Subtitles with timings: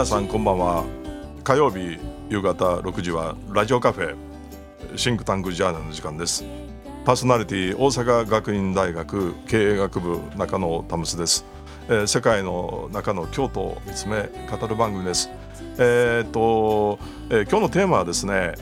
[0.00, 0.86] 皆さんこんばんは。
[1.44, 1.98] 火曜日
[2.30, 4.16] 夕方6時はラジオカフェ
[4.96, 6.42] シンクタンクジャーナルの時間です。
[7.04, 11.44] パーソナリティ大阪学院大学経営学部中野タムスです、
[11.88, 15.28] えー、世界の中の京都を見つめ語る番組です。
[15.76, 16.98] えー、っと、
[17.28, 18.54] えー、今日のテーマはですね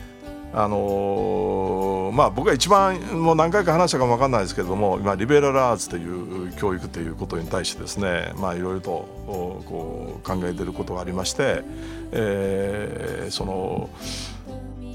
[0.52, 8.90] あのー、まあ僕は一番もう何回か話したかも分かんないですけれども今リベラルアーツという教育ということに対してですねいろいろと
[9.26, 11.62] こう考えてることがありまして、
[12.12, 13.90] えー、その、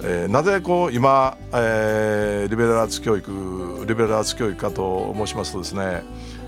[0.04, 6.04] えー、なぜこう今、えー、リベラルアーツ教育リベラルアーツ教育かと申しますとですね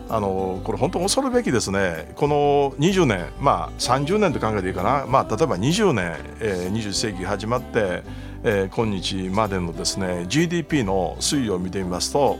[0.08, 2.12] あのこれ本当恐るべきですね。
[2.16, 8.04] この20年まあ30年と考えていいかな、まあ、例えば20年、えー、20世紀始まって
[8.48, 12.38] えー、今日までのですね GDP の推移を見てみますと、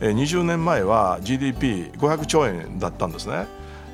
[0.00, 3.46] えー、20年前は GDP500 兆円だったんですね。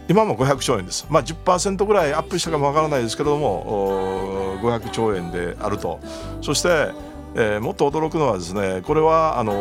[0.08, 6.00] 今も500兆円です、まあ、10%ぐらいアップしたかもわからないですけれども500兆円であると。
[6.40, 6.92] そして、
[7.34, 9.52] えー、もっと驚くのはですねこれはあの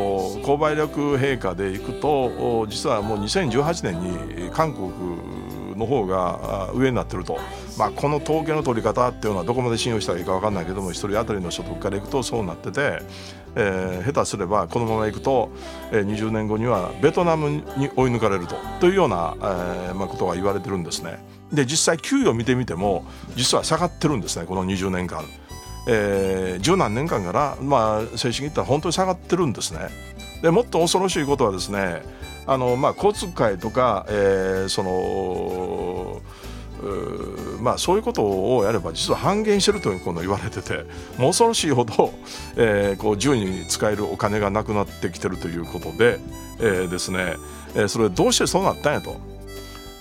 [0.42, 4.90] 購買力陛下でいくと実はもう2018年に韓国
[5.76, 7.38] の方が上になってると、
[7.80, 13.00] まあ、この統計の取り方っていうのはどこまで信用したらいいか分かんないけども1人当たりの所得からいくとそうなってて、
[13.56, 15.50] えー、下手すればこのままいくと、
[15.94, 21.24] えー、20年後にはベトナムに追い抜かれるとというような、えーまあ、ことが言われてるんですね。
[21.54, 23.06] で実際給与を見てみても
[23.36, 25.24] 実は下がってるんですねこの20年間。
[25.88, 29.88] えー、十何年間から、まあ、正式に言ったら本当に下がってるんですね。
[30.42, 32.04] でもっと恐ろしいことはですね
[32.46, 36.22] あの、まあ、交通会とか、えー、その
[37.62, 38.24] まあ、そういうこと
[38.56, 40.86] をやれば実は半減してるということ言われてて
[41.18, 42.14] 恐ろしいほど、
[42.56, 46.20] えー、こう自由に使えるお金がなくなってきてるということで、
[46.60, 47.36] えー、ですね、
[47.76, 49.18] えー、それどうしてそうなったんやと。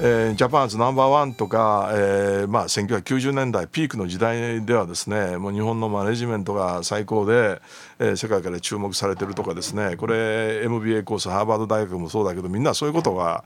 [0.01, 7.61] えー、ジャパンズナンバーワンとか、えーまあ、1990年代ピークの時代ではですねもう日本のマネジメントが最高で、
[7.99, 13.43] えー、世界から注目されてるとかですねこれ MBA コースハーバード大学もそうだけどみんなそういうことが、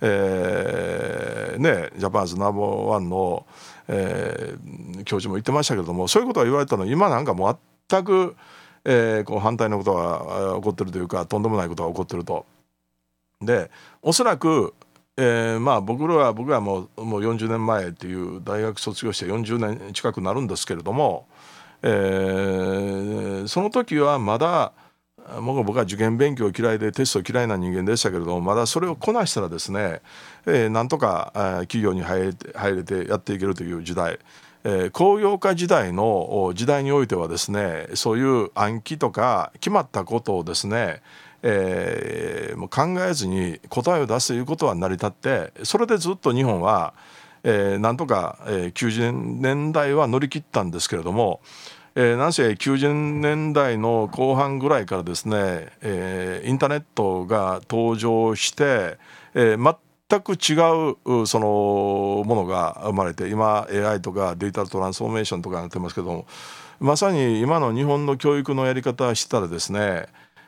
[0.00, 3.46] えーね、ジャパンズナンバーワンの、
[3.88, 7.34] えー、教授も言ってましたけれどもそういうことが言われたの今なんか
[7.88, 8.36] 全く、
[8.84, 12.46] えー、こう反対のことが起こってるというかとんでもないことが起こってると。
[13.40, 13.70] で
[14.02, 14.74] おそらく
[15.18, 21.26] えー、まあ僕らは僕はもうもう40年前っていう大学卒業して40年近くなるんですけれども、
[21.82, 24.72] えー、その時はまだ
[25.40, 30.00] 僕は受験勉強嫌いでテスト嫌いな人間でしたけれどもまだそれをこなしたらですね、
[30.46, 31.32] えー、なんとか
[31.62, 34.18] 企業に入れて入れてやっていけるという時代、
[34.64, 41.02] えー、工業化時代の時代においてはですねそういう暗記とか決まったことをですね
[41.48, 46.94] えー、もう考えずに答えを出すということは成り立ってそれでずっと日本は、
[47.44, 51.40] えー、なんとか、えー、90年代は乗り切ったんですけれども、
[51.98, 58.98] えー、なんせ90年代の後半ぐらいからですね、えー、インターネットが登場して、
[59.34, 59.76] えー、
[60.08, 60.54] 全く違
[60.92, 66.26] うそのものが生まれて今 AI とかデジタルトランスフォーメーションとかなってますけども
[66.80, 70.06] まさに今の日本の教育のやり方したらですね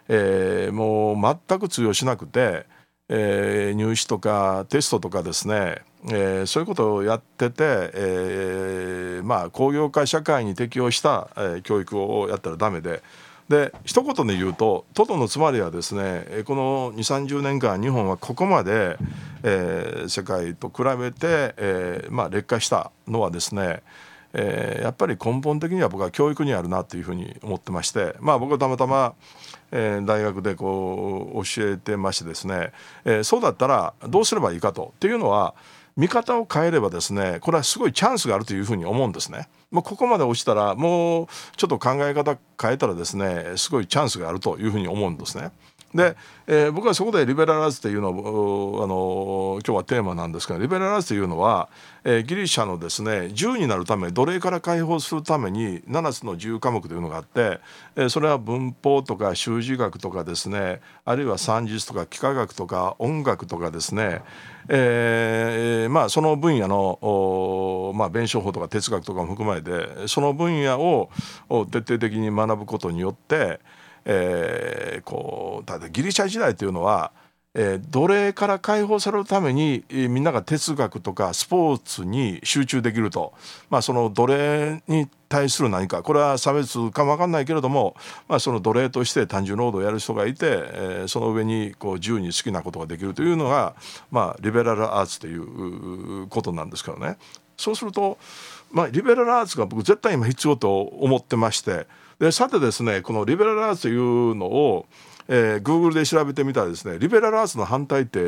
[0.08, 2.66] えー、もう全く通用しなくて、
[3.08, 7.64] えー、入試とかテストとかですね、えー、そういうことをやってて、
[7.94, 13.02] えー、まあ工業化社会に適応した、えー、教育をやったらダメで。
[13.48, 18.98] で一言で言うとトトのつまりはですねこの2 3 0年間日本はここまで、
[19.42, 23.82] えー、世界と比べて、えーまあ、劣化したのはですね
[24.40, 29.14] えー、やっぱり根本的には僕は教育にあるなというふうに思ってましてまあ僕はたまたま、
[29.72, 32.72] えー、大学でこう教えてましてですね、
[33.04, 35.54] えー、そうだったらどうすればいいかとっていうのは
[35.96, 39.48] 見方を変えればですねこれはすごいチャンスがあるというふうに思うんですね。
[39.70, 41.26] もうここまで落ちたらもう
[41.56, 45.50] ちょっと考え方変えたらですねすごいチャンスがあるというふうに思うんですね。
[45.94, 46.16] で、
[46.46, 51.70] えー、僕はそこでリベラルアーツというのをあの今日はテーマなんですけどリベラルアーツというのは、
[52.04, 57.60] えー、ギリシャのですね自由になるため奴隷から解放するために7つの自由科目というのがあって、
[57.96, 64.20] えー、それは文法とか習字学とかですねあるいは算術とか幾何学とか音楽とかですね、
[64.68, 71.10] えー、まあその分野の、まあ、弁証法とか哲学とかも含まれてその分野を
[71.70, 73.60] 徹底的に学ぶことによって
[74.10, 77.12] えー、こうただギリシャ時代というのは、
[77.54, 83.34] えー、奴隷から解放されるために、みんなが哲学とかスポーツに集中できると、
[83.68, 87.96] まあ、その奴隷に対する何かこれは差別かも分かんないけれども、
[88.28, 93.74] まあ、その奴隷として単純労働をやる人がいて、えー、その上にこう自由に好きなことができるというのが、
[94.10, 97.18] まあ、リベラルアーツということなんですけどね。
[97.58, 98.18] そうすると、
[98.70, 101.86] まあ、リベラルアーツが僕絶対今必要と思ってまして
[102.18, 104.86] でさてですねこのリベラルアーツというのを、
[105.28, 108.22] えー、Google で調べてみたらですねリベラルアーツの反対って、え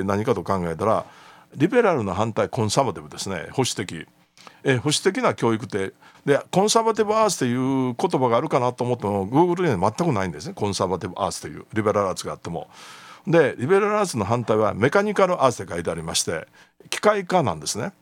[0.00, 1.04] ー、何かと考えたら
[1.56, 4.06] リベラルの反対コンサバティブですね保守的。
[4.66, 5.92] えー、保守的な教育って
[6.24, 12.68] でコンサバティブアーツという言葉があるかなと思っても Google には全くないんですねコンサバティブアーツというリベラルアーツがあっても。
[13.26, 16.46] でリベラルアーツの反対はメカニカルアーツで書いてありまして
[16.90, 17.92] 機械化なんですね。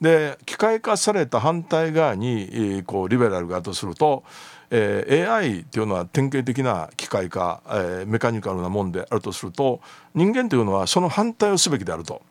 [0.00, 4.24] で機械化された反対側にこうリベラルがとすると、
[4.70, 9.80] えー、AI っていうのは典型的な機械化、えー、メカニカルなもんであるとすると
[10.14, 12.22] 人間というのはその反対をすべきであると。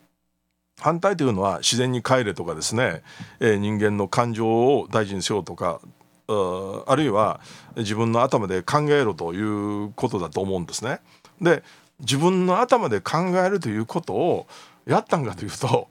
[0.80, 3.04] 反対というのは自然に帰れとかですね、
[3.40, 5.80] えー、人間の感情を大事にしようとか
[6.28, 7.40] あるいは
[7.76, 11.00] 自分の頭で考えろということだと思うんですね。
[11.40, 11.64] で
[12.00, 14.48] 自分の頭で考えるということを
[14.86, 15.88] やったんかというと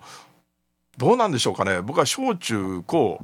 [0.98, 3.20] どうなんでしょうかね僕は小中高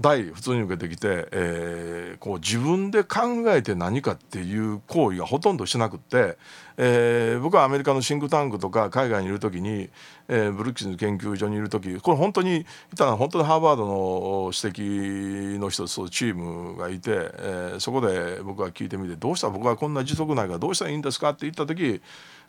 [0.00, 6.38] 大普通に受けてきて、えー、こう自分で考えて何かっていう行為がほとんどしなくって、
[6.78, 9.90] えー、僕はアメリカのシンクタンクとか海外にいる時に、
[10.28, 19.48] えー、ブルックスの研究所にいる時これ本当にいたのは本当にハーバードの指摘の人とチームがいて、えー、そこで僕は聞いてみて「どうした？
[19.48, 22.00] ら僕はこんな時速ないからどうしたらいいんですか?」って言った時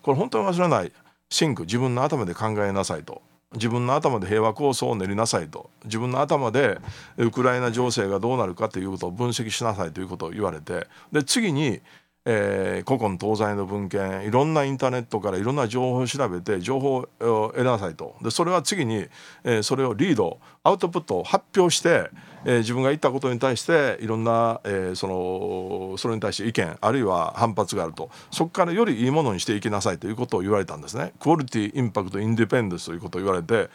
[0.02, 0.92] これ本当に忘れない
[1.30, 3.22] シンク自分の頭で考えなさいと。
[3.54, 5.70] 自分の頭で平和構想を練りなさいと。
[5.84, 6.80] 自分の頭で
[7.18, 10.88] ウクライナ情勢がどうなるかということを分析しなさいということを言われて。
[11.12, 11.82] で次に
[12.24, 19.08] えー、古今東西の文献いろんなインターネットからいろんな情報を調べて情報を得なさいとでそれは次に、
[19.44, 22.12] えー、それをリードアウトプットを発表して、
[22.46, 31.14] えー、自分が言ったことに対していろんな、えー、そのそれに対して意見あるいは反発があるとそこからよりいいものにしていきなさいということを言われたんですね。
[31.20, 33.70] クオリティインパクトインディペンデスということを言われて、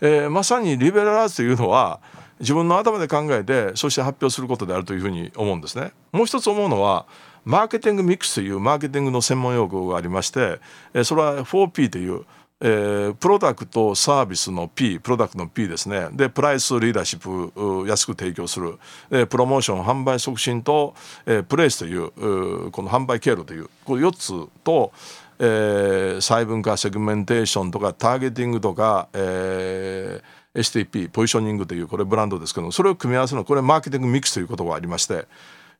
[0.00, 2.00] えー、まさにリベラルアーツというのは
[2.42, 5.92] 自分の頭で考えてそして発表することであるというふうに思うんですね。
[6.12, 7.06] もう一つ思うのは
[7.44, 10.60] マーケティングミックスというマーケティングの専門用語がありまして、
[11.04, 12.24] それは 4P という、
[12.64, 18.78] えー、プロダクトサービスの P プロダクトの P ですねでプライスリーダーシップ安く提供する、
[19.10, 20.94] え、プロモーション販売促進と、
[21.26, 24.92] えー、プレイスというこの販売経路というこれ4つと、
[25.40, 35.26] えー、細分化セグメンテーションとかターゲティングとか、えー、STP ポジショニングというこれブランドですけどそれを組み合わせるのこれマーケティングミックスという言葉がありまして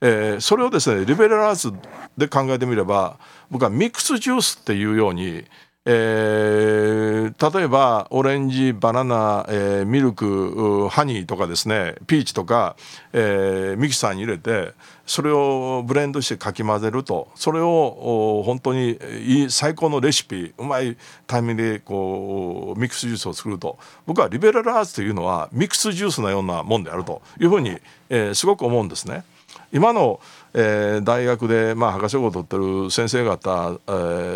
[0.04, 1.72] えー、それをですねリベラルアーツ
[2.18, 3.20] で考えてみれば
[3.50, 5.44] 僕はミックスジュースっていうように、
[5.84, 12.76] えー、例えばオレンジバナナ、えー、ミルクハニーとかですねピーチとか、
[13.12, 14.74] えー、ミキサーに入れて
[15.06, 18.96] それをブレンドしてかき混ぜるとそれを本当に
[19.26, 20.96] いい最高のレシピうまい
[21.26, 23.76] タイミングでこうミックスジュースを作ると
[24.06, 29.24] 僕はリベラルアーツというのはミックスジュースのようなもんであるというふうに、えー、すごく思うんですね。
[29.72, 30.20] 今の、
[30.54, 33.90] えー、大学で、まあ、博士号を取ってる先生方、え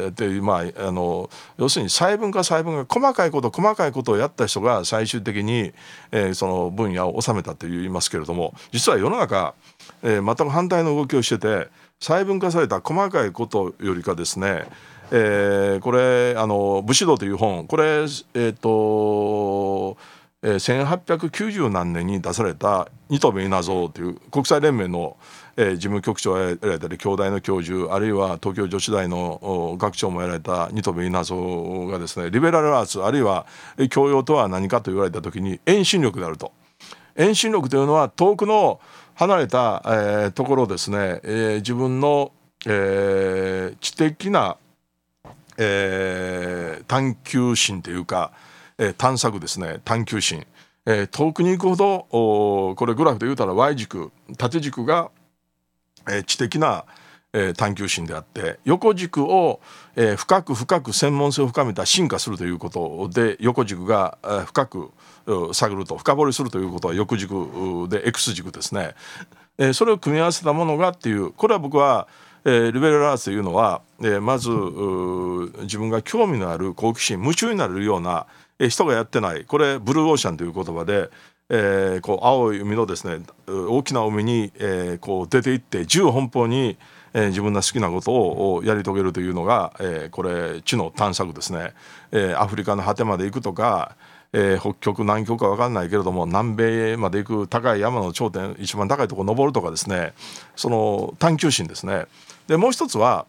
[0.09, 1.29] ー、っていう、まあ、あの
[1.59, 5.73] 要するに細分化細分化細かいこと細かいことをやった人が最終的に、
[6.13, 9.55] えー、その分野を収めたと言いますけれども実は世の中、
[10.03, 11.69] えー、全く反対の動きをしてて
[12.01, 14.67] 細分化された細かいことよりかですね
[15.13, 19.97] えー、これあの武士道という本これえっ、ー、と
[20.49, 20.87] えー、
[21.19, 25.17] 1890何年に出されたニトベ稲造という国際連盟の、
[25.57, 33.45] え、事務局長をやられたり京大の教授あるいは東京女子大の学長もやられたニトベ稲造がですねリベラルアーツあるいは
[33.91, 36.53] 教養とは何かと言われた時に遠心力であると。
[37.17, 38.79] 遠心力というのは遠くの
[39.15, 42.31] 離れた、えー、ところですね、えー、自分の、
[42.67, 44.59] えー、知的な、
[45.57, 48.33] えー、探求心というか
[48.79, 49.81] えー、探索ですね。
[49.85, 50.47] 探求心、
[50.87, 55.11] えー、遠くに行くほどこれグラフで言うたら Y 軸縦軸が、
[56.09, 56.85] えー、知的な、
[57.33, 59.61] えー、探求心であって横軸を、
[59.97, 64.93] えー、深く深く専門性を深めた進化するということで横軸が、えー、深く
[65.53, 68.95] 探ると深掘りするということは横軸で X 軸ですね、
[69.59, 72.07] えー、それを組み合わせたものがっていうこれは僕は
[72.49, 74.51] えー、リベラルアーツというのは、えー、まず
[75.63, 78.27] 自分が興味のある好奇心夢中になれるような、
[78.59, 79.45] え人がやってない。
[79.45, 81.11] これブルーオーシャンという言葉で、
[81.51, 86.77] えー、こう青い海のですね大きな海に、えー、こう出て行って銃奔放に、
[87.13, 91.73] えー、自分の好きなことをやり遂げるというのが、えー、これ地の探索ですね、
[92.13, 93.97] えー、アフリカの果てまで行くとか
[94.33, 100.13] えー、北極南極か分かんないけれども南米まで行く高い山の頂点一番高いところ登るとかですね。
[100.57, 102.07] その探求心ですね。
[102.47, 103.27] でもう一つは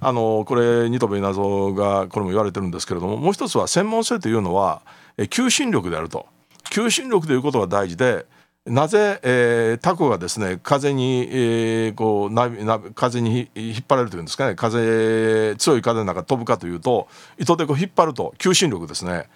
[0.00, 4.82] あのこれニトベ稲造がこれも言われてるんですけれどももう一つは専門性というのは
[5.30, 6.26] 求心力であると。
[6.70, 8.24] 求心力ということが大事で
[8.64, 19.28] なぜ、えー、タコがですね風に、えー、こうなな風に引っ張られるというんですかね風強い風の中飛ぶかというと糸でこう引っ張ると求心力ですね、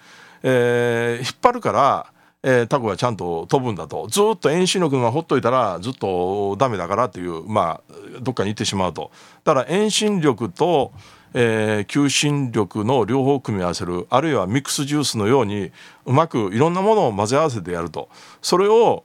[0.43, 2.13] えー、引っ張るから
[2.43, 4.07] えー、タコがちゃんと飛ぶんだと。
[4.09, 9.11] ずっと遠心力のままほっといたらずっとダメだからっていうまあどっかに行ってしまうと。
[9.43, 10.91] だから遠心力と、
[11.33, 15.71] えー、求心力の両方組み合わせるあるいはミックスジュースのように
[16.05, 18.09] うまくいろんなものを混ぜ合わせてやると。
[18.41, 19.03] それを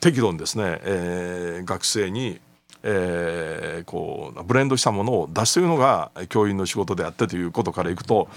[0.00, 2.40] 適度にですね、えー、学生に
[2.82, 8.28] えー、こうブレンドしたものを出すというのが教員の仕事であってということからいくと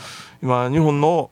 [0.41, 1.29] 今日本の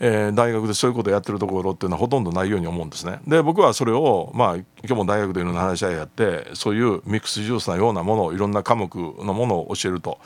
[0.00, 3.20] えー、大学でそういうことをやってるところっていうのはほとんどないように思うんですね。
[3.26, 10.18] で僕はそれをまあ今日も大学でいろんな話し合いやってそういうミックスジュースなようなものをいろんな科目のものを教えると。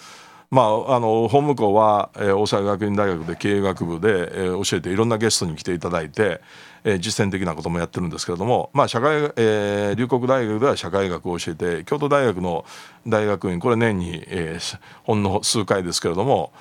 [0.51, 6.41] まあ、あの本向こうは、えー、大阪学院大学で経営学部で、えー、教えていろんなゲストに来ていただいて、
[6.85, 12.65] えー、実践的なこともやってるんですけれども、まあ社会えー、龍谷大学では社会学を教えて京都大学の
[13.07, 16.53] 大学院これ年に、えー、ほんの数回ですけれども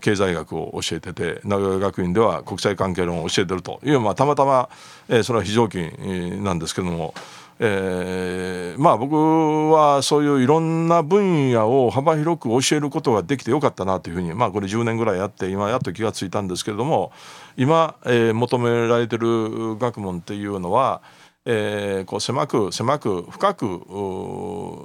[0.00, 4.68] 経済学を教えてて名古屋学院では国際関係論を教えてるという、まあ、たまたま、
[5.08, 7.14] えー、それは非常勤なんですけども。
[7.62, 9.14] えー、まあ僕
[9.70, 17.12] はそういういろんな分野を幅広く教えることができてよかったなというふうにまあこれ10年ぐらいやって今やっと気がついたんですけれども
[17.58, 21.02] 今、えー、求められてる学問っていうのは、
[21.44, 23.64] えー、こう狭く狭く深く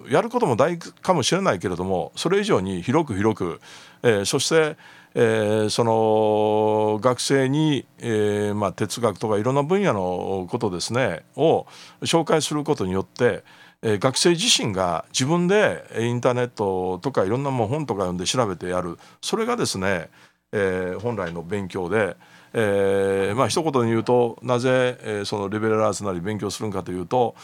[0.10, 3.62] やることも大事かもしれないけれどもそれ以上に広く広く、
[4.04, 4.76] えー、そして
[5.18, 11.66] えー、その学生に、えーまあ、哲学とかいろんな分野のことですねを
[12.02, 13.46] 紹介することによって、
[13.82, 20.10] えー、学生自身が自分でインターネットとかいろんなも本とか読んで調べてやるそれがですね、
[20.52, 22.18] えー、本来の勉強で。
[22.58, 27.36] えー、まあ一言に言うとなぜ、えー、そのリベラルアーツなり勉強するんかというと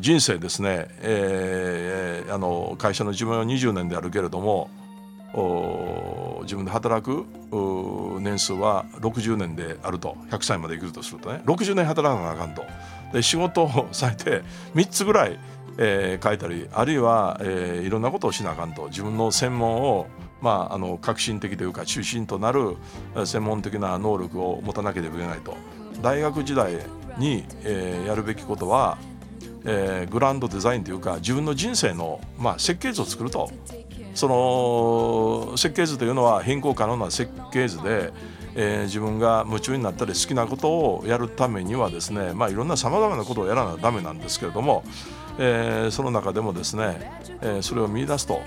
[0.00, 4.70] 人生ですね、えー、あの会社の自分は20年であるけれども
[6.48, 7.26] 自分で働く
[8.20, 10.16] 年数は60年であると。
[10.30, 11.42] 100歳まで生きるとするとね。
[11.44, 12.64] 60年働かなあかんと。
[13.12, 14.42] で仕事をされて
[14.74, 15.38] 3つぐらい、
[15.76, 18.88] えー、書いたりあるいは、えー、いろんなことをしなあかんと。
[18.88, 20.06] 自分の専門を
[20.40, 22.76] まあ、あの革新的というか中心となる
[23.26, 25.56] 専門的な能力を持たなければいけないと。
[26.00, 26.74] 大学時代
[27.18, 28.98] に、えー、やるべきことは、
[29.64, 33.50] えー、グランドデザインというか自分の人生の、まあ、設計図を作ると。
[34.14, 38.12] その設計図というのは変更可能な設計図で、
[38.56, 44.82] えー、自分が夢中になったり好きなことをやるためにはですねまあいろんなさまざまなことをやらなダメなんですけれども、
[45.38, 48.42] えー、その中でもですね、え、それを見出すと、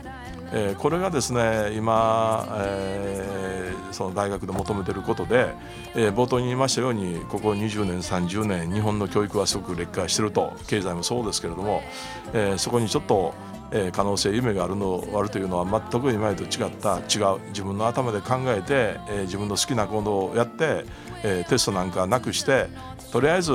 [0.51, 5.53] え、これがですね今、えー、その大学で求めてることで、
[5.95, 11.81] えー、冒頭に言いましたようにここ20年30年日本の教育はすごく劣化してると経済もそうですけれども、
[12.33, 13.33] えー、そこにちょっと
[13.71, 20.86] え、可能性夢があるのあるというのは全く今までと違った違う自分の頭で考えて、えー、自分の好きなことをやって、
[21.24, 22.67] えー、テストなんかなくして
[23.12, 23.51] とりあえず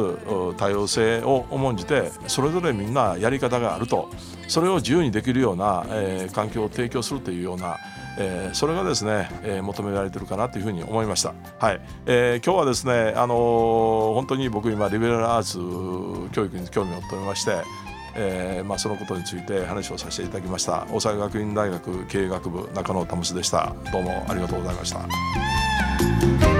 [0.58, 4.10] 多様性を重んじてそれぞれみんなやり方があると
[4.48, 7.76] それを自由にできるような、えー、環境を提供するというような
[8.18, 11.34] えー、それがですね、えー、求められてるかなというふうに思いました。
[11.58, 17.62] はい、えー、今日はですね、あのー、本当に僕今リベラルアーツ教育に興味を持っておりまして、
[18.16, 26.55] えーまあ、そのことについて話をさせていただきました大阪学院大学経営学部中野保でしたどうもありがとうございました。